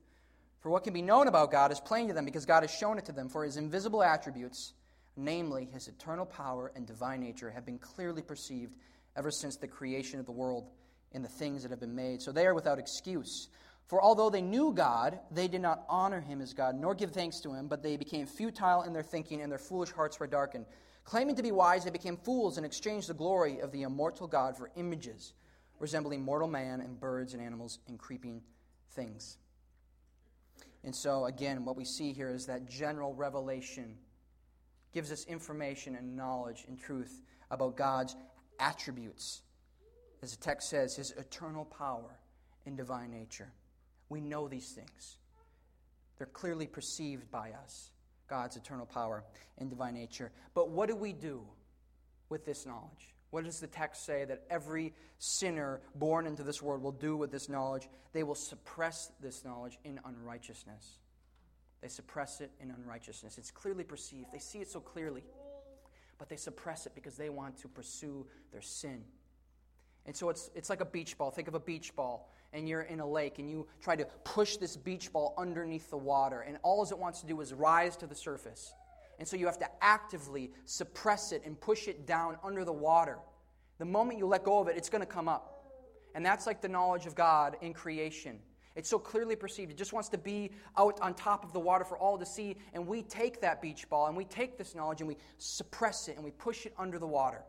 [0.64, 2.98] For what can be known about God is plain to them, because God has shown
[2.98, 3.28] it to them.
[3.28, 4.72] For his invisible attributes,
[5.18, 8.74] namely his eternal power and divine nature, have been clearly perceived
[9.18, 10.70] ever since the creation of the world
[11.12, 12.22] in the things that have been made.
[12.22, 13.50] So they are without excuse.
[13.88, 17.42] For although they knew God, they did not honor him as God, nor give thanks
[17.42, 20.66] to him, but they became futile in their thinking, and their foolish hearts were darkened.
[21.04, 24.58] Claiming to be wise, they became fools and exchanged the glory of the immortal God
[24.58, 25.34] for images
[25.80, 28.42] resembling mortal man and birds and animals and creeping
[28.92, 29.38] things.
[30.84, 33.96] And so, again, what we see here is that general revelation
[34.94, 38.16] gives us information and knowledge and truth about God's
[38.60, 39.42] attributes.
[40.22, 42.20] As the text says, his eternal power
[42.66, 43.52] and divine nature.
[44.10, 45.18] We know these things,
[46.18, 47.90] they're clearly perceived by us.
[48.30, 49.24] God's eternal power
[49.58, 50.32] and divine nature.
[50.54, 51.44] But what do we do
[52.30, 53.14] with this knowledge?
[53.34, 57.32] What does the text say that every sinner born into this world will do with
[57.32, 57.90] this knowledge?
[58.12, 61.00] They will suppress this knowledge in unrighteousness.
[61.82, 63.40] They suppress it in unrighteousness.
[63.40, 65.24] It's clearly perceived, they see it so clearly,
[66.20, 69.04] but they suppress it because they want to pursue their sin.
[70.06, 71.32] And so it's, it's like a beach ball.
[71.32, 72.30] Think of a beach ball.
[72.54, 75.98] and you're in a lake and you try to push this beach ball underneath the
[75.98, 78.76] water, and all it wants to do is rise to the surface.
[79.20, 83.20] And so you have to actively suppress it and push it down under the water.
[83.78, 85.66] The moment you let go of it, it's going to come up.
[86.16, 88.40] And that's like the knowledge of God in creation.
[88.76, 89.72] It's so clearly perceived.
[89.72, 92.58] It just wants to be out on top of the water for all to see.
[92.74, 96.16] And we take that beach ball and we take this knowledge and we suppress it
[96.16, 97.44] and we push it under the water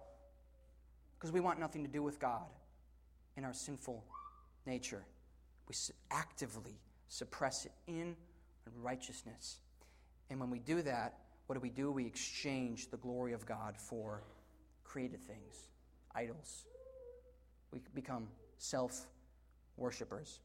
[1.18, 2.44] because we want nothing to do with God
[3.36, 4.04] in our sinful
[4.66, 5.04] nature.
[5.68, 5.74] We
[6.10, 8.16] actively suppress it in
[8.82, 9.60] righteousness.
[10.28, 11.90] And when we do that, what do we do?
[11.90, 14.22] We exchange the glory of God for
[14.82, 15.70] created things,
[16.14, 16.64] idols.
[17.70, 18.28] We become
[18.58, 19.06] self
[19.76, 20.40] worshippers.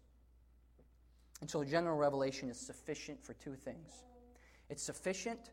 [1.42, 4.04] And so, general revelation is sufficient for two things
[4.70, 5.52] it's sufficient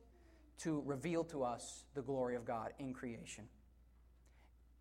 [0.59, 3.45] to reveal to us the glory of God in creation,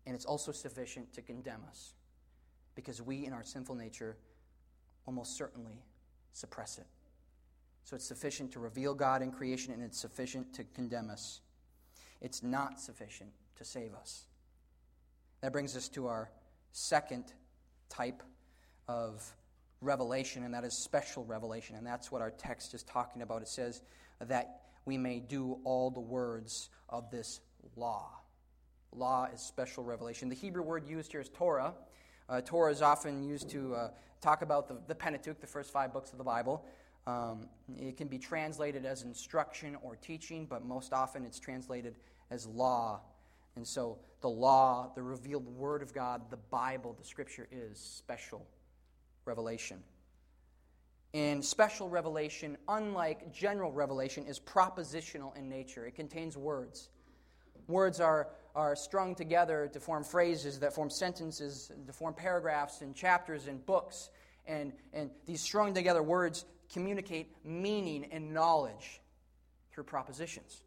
[0.06, 1.94] and it's also sufficient to condemn us
[2.74, 4.16] because we, in our sinful nature,
[5.06, 5.82] almost certainly
[6.32, 6.86] suppress it.
[7.86, 11.40] So it's sufficient to reveal God in creation, and it's sufficient to condemn us.
[12.20, 14.24] It's not sufficient to save us.
[15.40, 16.28] That brings us to our
[16.72, 17.32] second
[17.88, 18.24] type
[18.88, 19.24] of
[19.80, 21.76] revelation, and that is special revelation.
[21.76, 23.40] And that's what our text is talking about.
[23.42, 23.82] It says
[24.20, 27.38] that we may do all the words of this
[27.76, 28.10] law.
[28.90, 30.28] Law is special revelation.
[30.28, 31.72] The Hebrew word used here is Torah.
[32.28, 35.92] Uh, Torah is often used to uh, talk about the, the, Pentateuch, the first five
[35.92, 36.64] books of the Bible.
[37.06, 41.94] Um, it can be translated as instruction or teaching, but most often it's translated
[42.30, 43.00] as law.
[43.54, 48.46] And so the law, the revealed Word of God, the Bible, the Scripture is special
[49.24, 49.78] revelation.
[51.14, 55.86] And special revelation, unlike general revelation, is propositional in nature.
[55.86, 56.90] It contains words.
[57.68, 62.94] Words are, are strung together to form phrases that form sentences, to form paragraphs and
[62.94, 64.10] chapters and books.
[64.46, 69.00] And, and these strung together words communicate meaning and knowledge
[69.72, 70.62] through propositions.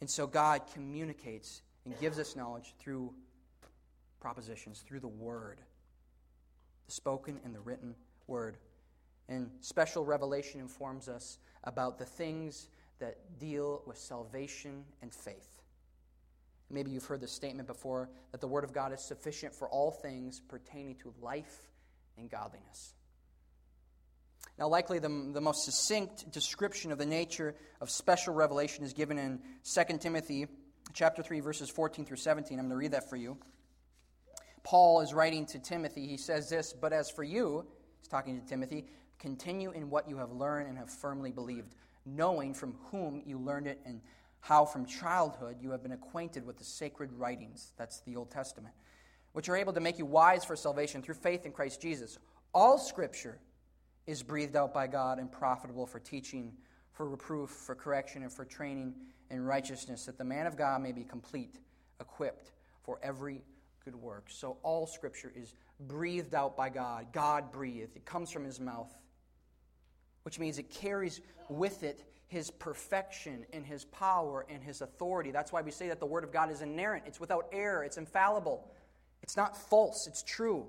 [0.00, 3.12] And so God communicates and gives us knowledge through
[4.20, 5.60] propositions, through the Word,
[6.86, 7.94] the spoken and the written
[8.26, 8.56] Word.
[9.28, 15.60] And special revelation informs us about the things that deal with salvation and faith.
[16.70, 19.90] Maybe you've heard this statement before that the Word of God is sufficient for all
[19.90, 21.70] things pertaining to life
[22.18, 22.94] and godliness.
[24.58, 29.18] Now, likely the, the most succinct description of the nature of special revelation is given
[29.18, 30.46] in 2 Timothy
[30.94, 32.58] chapter 3, verses 14 through 17.
[32.58, 33.36] I'm going to read that for you.
[34.62, 36.06] Paul is writing to Timothy.
[36.06, 37.66] He says this, But as for you,
[37.98, 38.86] he's talking to Timothy,
[39.18, 41.74] continue in what you have learned and have firmly believed,
[42.06, 44.00] knowing from whom you learned it and
[44.40, 47.72] how from childhood you have been acquainted with the sacred writings.
[47.76, 48.74] That's the Old Testament,
[49.34, 52.18] which are able to make you wise for salvation through faith in Christ Jesus.
[52.54, 53.38] All scripture
[54.06, 56.52] is breathed out by God and profitable for teaching,
[56.92, 58.94] for reproof, for correction, and for training
[59.30, 61.58] in righteousness, that the man of God may be complete,
[62.00, 63.42] equipped for every
[63.84, 64.26] good work.
[64.28, 67.06] So all Scripture is breathed out by God.
[67.12, 67.96] God breathed.
[67.96, 68.92] It comes from His mouth,
[70.22, 75.32] which means it carries with it His perfection and His power and His authority.
[75.32, 77.96] That's why we say that the Word of God is inerrant, it's without error, it's
[77.96, 78.70] infallible,
[79.22, 80.66] it's not false, it's true.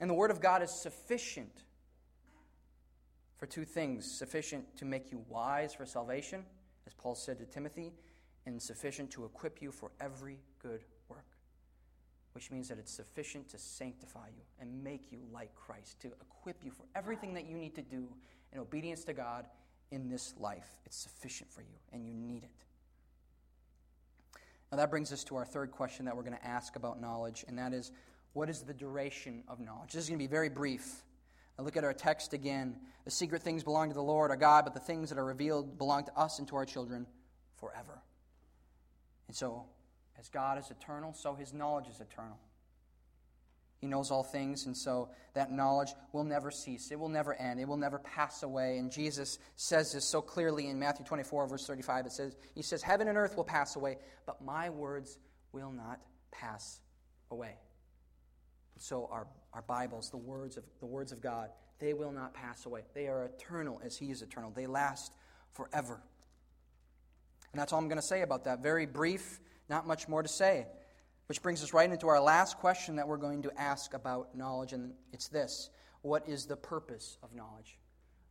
[0.00, 1.62] And the Word of God is sufficient
[3.38, 6.44] for two things sufficient to make you wise for salvation,
[6.86, 7.92] as Paul said to Timothy,
[8.46, 11.26] and sufficient to equip you for every good work,
[12.32, 16.64] which means that it's sufficient to sanctify you and make you like Christ, to equip
[16.64, 18.08] you for everything that you need to do
[18.52, 19.46] in obedience to God
[19.90, 20.68] in this life.
[20.84, 22.50] It's sufficient for you, and you need it.
[24.70, 27.44] Now, that brings us to our third question that we're going to ask about knowledge,
[27.46, 27.92] and that is
[28.36, 29.92] what is the duration of knowledge?
[29.92, 31.02] This is going to be very brief.
[31.56, 32.76] Now look at our text again.
[33.06, 35.78] The secret things belong to the Lord our God, but the things that are revealed
[35.78, 37.06] belong to us and to our children
[37.58, 38.02] forever.
[39.26, 39.64] And so,
[40.20, 42.38] as God is eternal, so his knowledge is eternal.
[43.78, 46.90] He knows all things, and so that knowledge will never cease.
[46.90, 47.58] It will never end.
[47.58, 48.76] It will never pass away.
[48.76, 52.06] And Jesus says this so clearly in Matthew 24, verse 35.
[52.06, 53.96] It says, He says, Heaven and earth will pass away,
[54.26, 55.16] but my words
[55.52, 56.80] will not pass
[57.30, 57.56] away.
[58.78, 62.66] So our, our Bibles, the words of the words of God, they will not pass
[62.66, 62.82] away.
[62.94, 64.50] They are eternal as He is eternal.
[64.54, 65.12] They last
[65.52, 66.00] forever.
[67.52, 68.62] And that's all I'm going to say about that.
[68.62, 70.66] Very brief, not much more to say.
[71.26, 74.72] Which brings us right into our last question that we're going to ask about knowledge,
[74.72, 75.70] and it's this
[76.02, 77.78] What is the purpose of knowledge?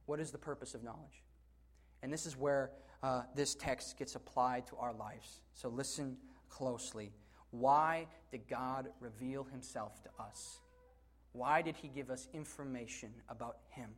[0.06, 1.24] What is the purpose of knowledge?
[2.04, 5.42] And this is where uh, this text gets applied to our lives.
[5.54, 6.18] So listen
[6.50, 7.12] closely.
[7.60, 10.60] Why did God reveal himself to us
[11.36, 13.90] Why did he give us information about him?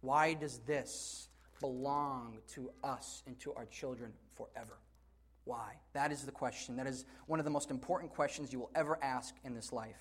[0.00, 1.28] Why does this
[1.60, 4.78] belong to us and to our children forever?
[5.44, 5.74] Why?
[5.92, 6.76] That is the question.
[6.76, 9.96] That is one of the most important questions you will ever ask in this life.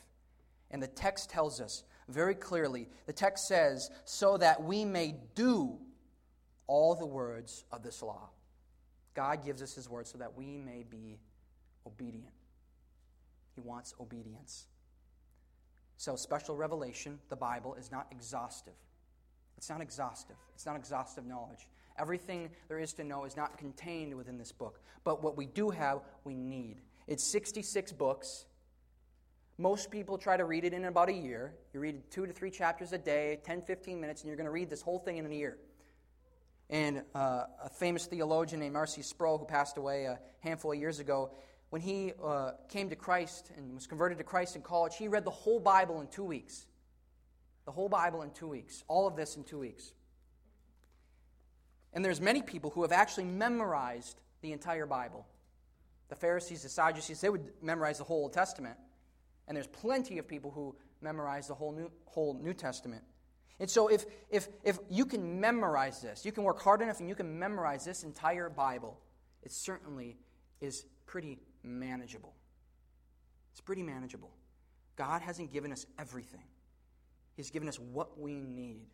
[0.72, 5.78] And the text tells us very clearly the text says, so that we may do
[6.66, 8.30] all the words of this law.
[9.14, 11.20] God gives us his word so that we may be
[11.88, 12.34] obedient.
[13.56, 14.68] He wants obedience.
[15.98, 18.76] So, special revelation, the Bible, is not exhaustive.
[19.58, 20.36] It's not exhaustive.
[20.54, 21.68] It's not exhaustive knowledge.
[21.98, 24.80] Everything there is to know is not contained within this book.
[25.04, 26.82] But what we do have, we need.
[27.08, 28.46] It's 66 books.
[29.58, 31.56] Most people try to read it in about a year.
[31.74, 34.52] You read two to three chapters a day, 10, 15 minutes, and you're going to
[34.52, 35.58] read this whole thing in a year.
[36.70, 39.02] And uh, a famous theologian named R.C.
[39.02, 41.32] Sproul, who passed away a handful of years ago,
[41.70, 45.26] when he uh, came to Christ and was converted to Christ in college, he read
[45.26, 46.66] the whole Bible in two weeks.
[47.66, 48.84] The whole Bible in two weeks.
[48.88, 49.94] All of this in two weeks.
[51.94, 55.28] And there's many people who have actually memorized the entire Bible.
[56.10, 58.78] The Pharisees, the Sadducees, they would memorize the whole Old Testament.
[59.48, 63.04] And there's plenty of people who memorize the whole New, whole New Testament.
[63.60, 67.10] And so if, if, if you can memorize this, you can work hard enough and
[67.10, 69.00] you can memorize this entire Bible,
[69.44, 70.18] it certainly
[70.62, 72.34] is pretty manageable.
[73.52, 74.32] It's pretty manageable.
[74.96, 76.44] God hasn't given us everything.
[77.36, 78.88] He's given us what we need,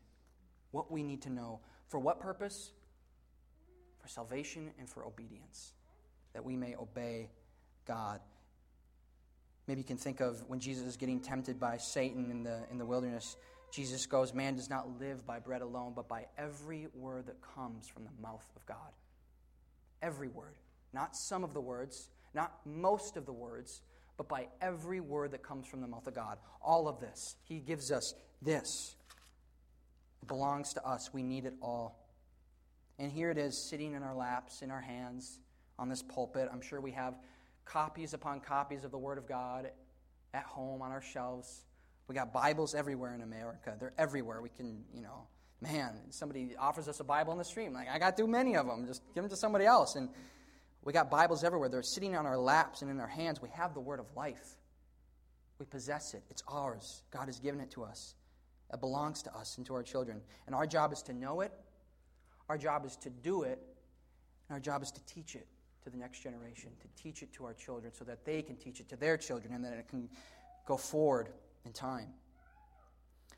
[0.71, 1.61] what we need to know.
[1.87, 2.73] For what purpose?
[3.99, 5.71] For salvation and for obedience,
[6.33, 7.29] that we may obey
[7.85, 8.19] God.
[9.67, 12.77] Maybe you can think of when Jesus is getting tempted by Satan in the, in
[12.77, 13.37] the wilderness.
[13.71, 17.87] Jesus goes, Man does not live by bread alone, but by every word that comes
[17.87, 18.91] from the mouth of God.
[20.01, 20.55] Every word.
[20.91, 23.81] Not some of the words, not most of the words,
[24.17, 26.37] but by every word that comes from the mouth of God.
[26.61, 27.35] All of this.
[27.43, 28.95] He gives us this.
[30.21, 31.11] It belongs to us.
[31.13, 31.99] We need it all.
[32.99, 35.39] And here it is, sitting in our laps, in our hands,
[35.79, 36.47] on this pulpit.
[36.51, 37.15] I'm sure we have
[37.65, 39.71] copies upon copies of the Word of God
[40.33, 41.63] at home on our shelves.
[42.07, 43.75] We got Bibles everywhere in America.
[43.79, 44.41] They're everywhere.
[44.41, 45.27] We can, you know,
[45.61, 47.73] man, somebody offers us a Bible in the stream.
[47.73, 48.85] Like, I got too many of them.
[48.85, 49.95] Just give them to somebody else.
[49.95, 50.09] And
[50.83, 51.69] we got Bibles everywhere.
[51.69, 53.41] They're sitting on our laps and in our hands.
[53.41, 54.57] We have the Word of life.
[55.59, 56.23] We possess it.
[56.29, 57.03] It's ours.
[57.11, 58.15] God has given it to us.
[58.73, 60.21] It belongs to us and to our children.
[60.45, 61.53] And our job is to know it.
[62.49, 63.59] Our job is to do it.
[64.49, 65.47] And our job is to teach it
[65.83, 68.79] to the next generation, to teach it to our children so that they can teach
[68.79, 70.09] it to their children and that it can
[70.65, 71.29] go forward
[71.65, 72.07] in time.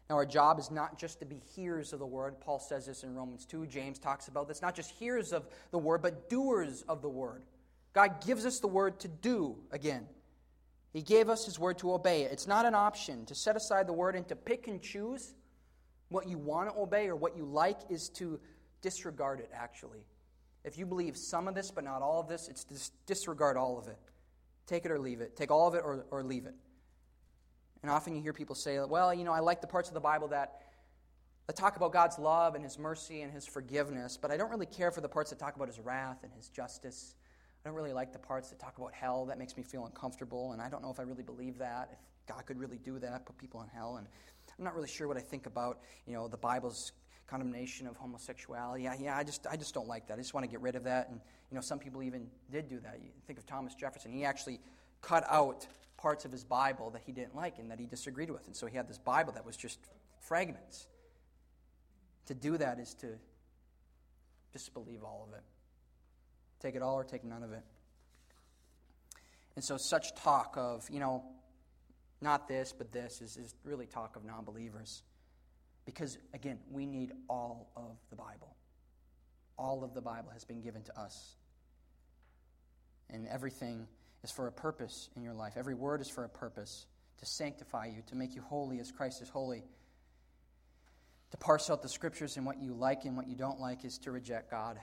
[0.09, 2.39] Now, our job is not just to be hearers of the word.
[2.39, 3.65] Paul says this in Romans 2.
[3.65, 4.61] James talks about this.
[4.61, 7.41] Not just hearers of the word, but doers of the word.
[7.93, 10.05] God gives us the word to do again.
[10.93, 12.23] He gave us his word to obey.
[12.23, 15.33] It's not an option to set aside the word and to pick and choose
[16.09, 18.39] what you want to obey or what you like is to
[18.81, 20.05] disregard it, actually.
[20.63, 23.77] If you believe some of this but not all of this, it's dis- disregard all
[23.77, 23.97] of it.
[24.67, 25.35] Take it or leave it.
[25.35, 26.55] Take all of it or, or leave it.
[27.85, 29.99] And often you hear people say, well, you know, I like the parts of the
[29.99, 30.63] Bible that,
[31.45, 34.65] that talk about God's love and His mercy and His forgiveness, but I don't really
[34.65, 37.13] care for the parts that talk about His wrath and His justice.
[37.63, 39.27] I don't really like the parts that talk about hell.
[39.27, 41.99] That makes me feel uncomfortable, and I don't know if I really believe that, if
[42.25, 43.97] God could really do that, put people in hell.
[43.97, 44.07] And
[44.57, 46.91] I'm not really sure what I think about, you know, the Bible's
[47.27, 48.85] condemnation of homosexuality.
[48.85, 50.15] Yeah, yeah, I just, I just don't like that.
[50.15, 51.09] I just want to get rid of that.
[51.09, 51.21] And,
[51.51, 52.97] you know, some people even did do that.
[52.99, 54.11] You think of Thomas Jefferson.
[54.11, 54.59] He actually
[55.03, 55.67] cut out
[55.97, 58.45] parts of his Bible that he didn't like and that he disagreed with.
[58.47, 59.79] And so he had this Bible that was just
[60.21, 60.87] fragments.
[62.27, 63.07] To do that is to
[64.51, 65.43] disbelieve all of it.
[66.59, 67.63] Take it all or take none of it.
[69.55, 71.23] And so, such talk of, you know,
[72.21, 75.03] not this, but this, is, is really talk of non believers.
[75.85, 78.55] Because, again, we need all of the Bible.
[79.57, 81.35] All of the Bible has been given to us.
[83.09, 83.87] And everything
[84.25, 85.53] is for a purpose in your life.
[85.55, 86.87] Every word is for a purpose
[87.19, 89.63] to sanctify you, to make you holy as Christ is holy.
[91.31, 93.99] To parse out the scriptures and what you like and what you don't like is
[93.99, 94.77] to reject God.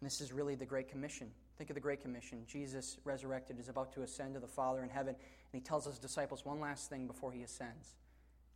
[0.00, 1.30] And this is really the Great Commission.
[1.58, 2.44] Think of the Great Commission.
[2.46, 5.98] Jesus, resurrected, is about to ascend to the Father in heaven, and he tells his
[5.98, 7.96] disciples one last thing before he ascends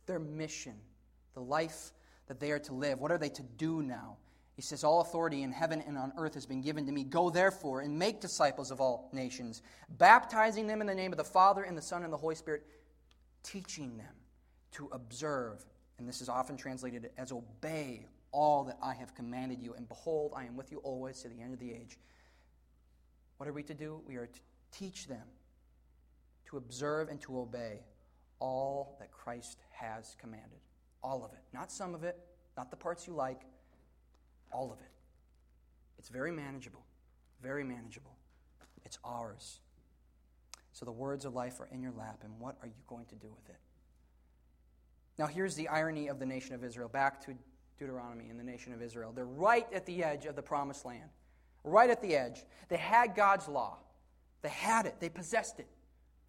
[0.05, 0.75] their mission
[1.33, 1.91] the life
[2.27, 2.99] that they are to live.
[2.99, 4.17] What are they to do now?
[4.55, 7.03] He says, All authority in heaven and on earth has been given to me.
[7.03, 9.61] Go therefore and make disciples of all nations,
[9.97, 12.65] baptizing them in the name of the Father and the Son and the Holy Spirit,
[13.43, 14.13] teaching them
[14.73, 15.65] to observe,
[15.97, 19.73] and this is often translated as obey all that I have commanded you.
[19.73, 21.97] And behold, I am with you always to the end of the age.
[23.37, 24.01] What are we to do?
[24.07, 24.39] We are to
[24.71, 25.27] teach them
[26.45, 27.79] to observe and to obey
[28.39, 30.59] all that Christ has commanded.
[31.03, 31.39] All of it.
[31.53, 32.17] Not some of it,
[32.57, 33.41] not the parts you like,
[34.53, 34.91] all of it.
[35.97, 36.83] It's very manageable.
[37.41, 38.15] Very manageable.
[38.85, 39.59] It's ours.
[40.73, 43.15] So the words of life are in your lap, and what are you going to
[43.15, 43.59] do with it?
[45.19, 46.87] Now, here's the irony of the nation of Israel.
[46.87, 47.35] Back to
[47.77, 49.11] Deuteronomy and the nation of Israel.
[49.13, 51.09] They're right at the edge of the promised land.
[51.63, 52.43] Right at the edge.
[52.69, 53.77] They had God's law,
[54.41, 55.67] they had it, they possessed it.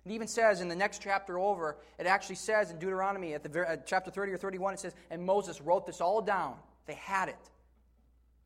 [0.05, 3.61] It even says in the next chapter over, it actually says in Deuteronomy at the
[3.61, 6.57] at uh, chapter 30 or 31, it says, and Moses wrote this all down.
[6.87, 7.51] They had it.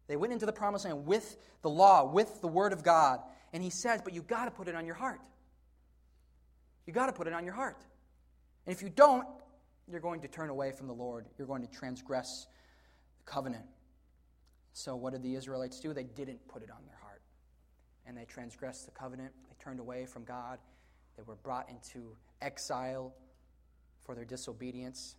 [0.08, 3.20] They went into the promised land with the law, with the word of God.
[3.52, 5.20] And he says, but you've got to put it on your heart.
[6.86, 7.78] You've got to put it on your heart.
[8.66, 9.26] And if you don't,
[9.88, 11.26] you're going to turn away from the Lord.
[11.38, 12.46] You're going to transgress
[13.18, 13.64] the covenant.
[14.72, 15.92] So, what did the Israelites do?
[15.92, 17.22] They didn't put it on their heart.
[18.06, 19.32] And they transgressed the covenant.
[19.48, 20.58] They turned away from God.
[21.16, 23.14] They were brought into exile
[24.04, 25.16] for their disobedience.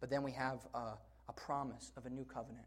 [0.00, 0.94] But then we have a,
[1.28, 2.66] a promise of a new covenant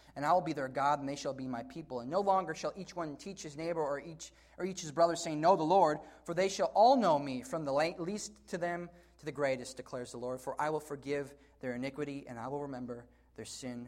[0.15, 2.01] and I will be their God, and they shall be my people.
[2.01, 5.15] And no longer shall each one teach his neighbor or each, or each his brother,
[5.15, 8.89] saying, Know the Lord, for they shall all know me, from the least to them
[9.19, 10.41] to the greatest, declares the Lord.
[10.41, 13.05] For I will forgive their iniquity, and I will remember
[13.35, 13.87] their sin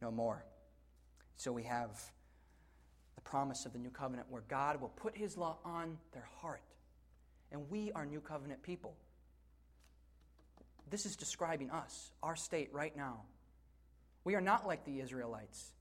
[0.00, 0.44] no more.
[1.36, 1.90] So we have
[3.14, 6.62] the promise of the new covenant where God will put his law on their heart.
[7.50, 8.94] And we are new covenant people.
[10.90, 13.22] This is describing us, our state right now.
[14.28, 15.72] We are not like the Israelites,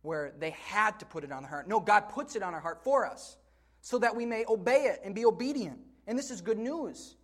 [0.00, 1.68] where they had to put it on the heart.
[1.68, 3.36] No, God puts it on our heart for us
[3.82, 5.78] so that we may obey it and be obedient.
[6.06, 7.16] And this is good news.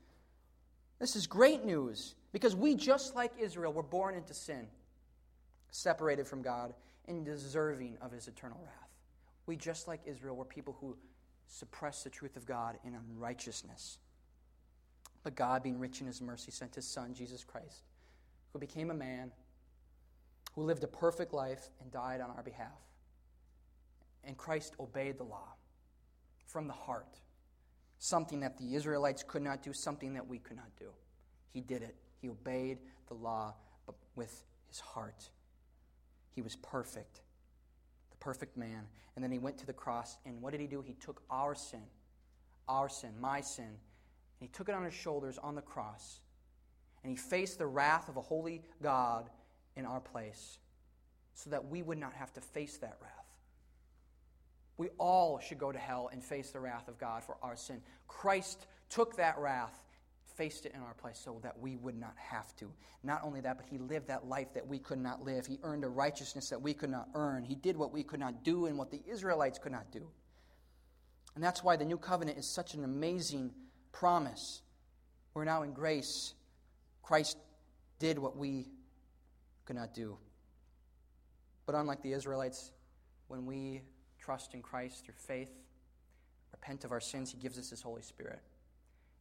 [0.98, 4.66] This is great news because we, just like Israel, were born into sin,
[5.70, 6.74] separated from God,
[7.08, 8.90] and deserving of his eternal wrath.
[9.46, 10.98] We, just like Israel, were people who
[11.48, 13.96] suppressed the truth of God in unrighteousness.
[15.22, 17.84] But God, being rich in his mercy, sent his Son, Jesus Christ,
[18.52, 19.32] who became a man
[20.52, 22.68] who lived a perfect life and died on our behalf.
[24.24, 25.54] And Christ obeyed the law
[26.46, 27.20] from the heart,
[27.98, 30.90] something that the Israelites could not do, something that we could not do.
[31.50, 31.96] He did it.
[32.20, 32.78] He obeyed
[33.08, 33.54] the law
[33.86, 35.28] but with his heart.
[36.34, 37.22] He was perfect,
[38.10, 38.86] the perfect man.
[39.14, 40.82] And then he went to the cross, and what did he do?
[40.82, 41.82] He took our sin,
[42.68, 43.76] our sin, my sin, and
[44.40, 46.20] he took it on his shoulders on the cross.
[47.02, 49.28] And he faced the wrath of a holy God
[49.76, 50.58] in our place
[51.34, 53.12] so that we would not have to face that wrath.
[54.76, 57.80] We all should go to hell and face the wrath of God for our sin.
[58.08, 59.84] Christ took that wrath,
[60.36, 62.70] faced it in our place so that we would not have to.
[63.02, 65.46] Not only that, but he lived that life that we could not live.
[65.46, 67.44] He earned a righteousness that we could not earn.
[67.44, 70.08] He did what we could not do and what the Israelites could not do.
[71.34, 73.52] And that's why the new covenant is such an amazing
[73.92, 74.62] promise.
[75.34, 76.34] We're now in grace.
[77.02, 77.36] Christ
[77.98, 78.68] did what we
[79.64, 80.16] could not do.
[81.66, 82.72] But unlike the Israelites,
[83.28, 83.82] when we
[84.18, 85.50] trust in Christ through faith,
[86.52, 88.40] repent of our sins, He gives us His Holy Spirit.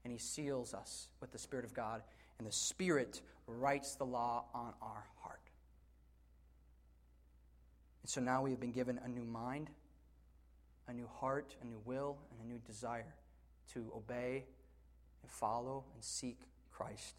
[0.04, 2.02] And He seals us with the Spirit of God,
[2.38, 5.42] and the Spirit writes the law on our heart.
[8.02, 9.70] And so now we have been given a new mind,
[10.88, 13.14] a new heart, a new will, and a new desire
[13.74, 14.46] to obey
[15.22, 16.40] and follow and seek
[16.72, 17.16] Christ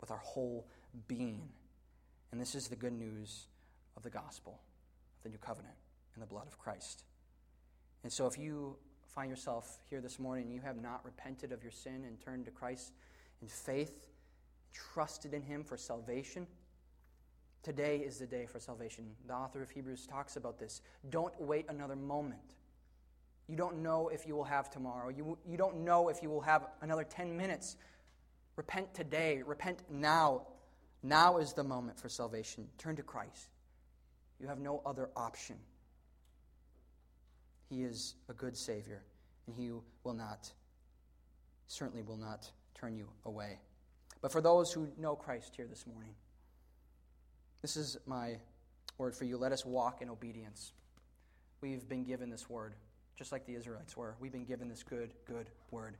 [0.00, 0.66] with our whole
[1.08, 1.42] being.
[2.34, 3.46] And this is the good news
[3.96, 4.58] of the gospel,
[5.18, 5.76] of the new covenant,
[6.14, 7.04] and the blood of Christ.
[8.02, 8.74] And so if you
[9.06, 12.46] find yourself here this morning and you have not repented of your sin and turned
[12.46, 12.92] to Christ
[13.40, 14.08] in faith,
[14.72, 16.48] trusted in Him for salvation,
[17.62, 19.04] today is the day for salvation.
[19.28, 20.82] The author of Hebrews talks about this.
[21.10, 22.56] Don't wait another moment.
[23.46, 25.08] You don't know if you will have tomorrow.
[25.08, 27.76] You, you don't know if you will have another 10 minutes.
[28.56, 29.40] Repent today.
[29.46, 30.48] Repent now.
[31.04, 32.66] Now is the moment for salvation.
[32.78, 33.50] Turn to Christ.
[34.40, 35.56] You have no other option.
[37.68, 39.02] He is a good Savior,
[39.46, 39.70] and He
[40.02, 40.50] will not,
[41.66, 43.58] certainly will not turn you away.
[44.22, 46.14] But for those who know Christ here this morning,
[47.60, 48.38] this is my
[48.96, 49.36] word for you.
[49.36, 50.72] Let us walk in obedience.
[51.60, 52.74] We've been given this word,
[53.16, 54.16] just like the Israelites were.
[54.20, 55.98] We've been given this good, good word.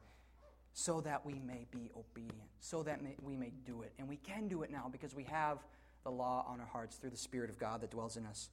[0.74, 3.92] So that we may be obedient, so that we may do it.
[3.98, 5.58] And we can do it now because we have
[6.02, 8.50] the law on our hearts through the Spirit of God that dwells in us.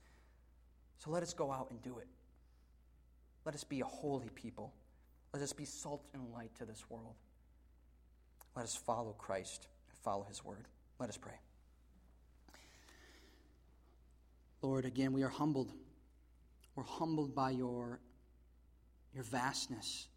[1.00, 2.08] So let us go out and do it.
[3.44, 4.72] Let us be a holy people.
[5.34, 7.16] Let us be salt and light to this world.
[8.56, 10.68] Let us follow Christ and follow his word.
[11.00, 11.40] Let us pray.
[14.62, 15.72] Lord, again, we are humbled.
[16.76, 18.00] We're humbled by your,
[19.16, 20.08] your vastness,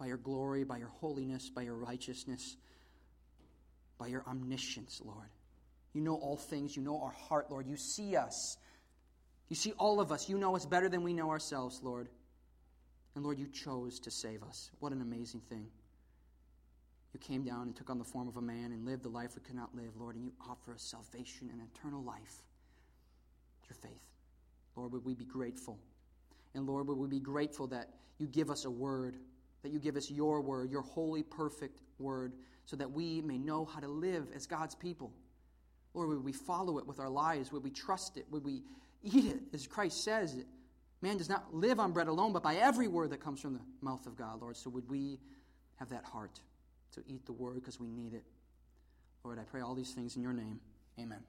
[0.00, 2.56] by your glory, by your holiness, by your righteousness,
[3.98, 5.28] by your omniscience, Lord.
[5.92, 6.74] You know all things.
[6.74, 7.66] You know our heart, Lord.
[7.68, 8.56] You see us.
[9.50, 10.28] You see all of us.
[10.28, 12.08] You know us better than we know ourselves, Lord.
[13.14, 14.70] And Lord, you chose to save us.
[14.78, 15.66] What an amazing thing.
[17.12, 19.32] You came down and took on the form of a man and lived the life
[19.34, 22.44] we could not live, Lord, and you offer us salvation and eternal life
[23.66, 24.00] through faith.
[24.76, 25.78] Lord, would we be grateful?
[26.54, 27.88] And Lord, would we be grateful that
[28.18, 29.16] you give us a word,
[29.62, 32.32] that you give us your word, your holy, perfect word,
[32.64, 35.12] so that we may know how to live as God's people.
[35.94, 37.52] Lord, would we follow it with our lives?
[37.52, 38.26] Would we trust it?
[38.30, 38.62] Would we
[39.02, 40.36] eat it, as Christ says?
[41.02, 43.60] Man does not live on bread alone, but by every word that comes from the
[43.80, 44.56] mouth of God, Lord.
[44.56, 45.18] So would we
[45.76, 46.40] have that heart
[46.94, 48.24] to eat the word because we need it?
[49.24, 50.60] Lord, I pray all these things in your name.
[50.98, 51.20] Amen.